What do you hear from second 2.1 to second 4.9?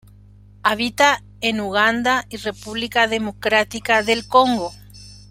y República Democrática del Congo.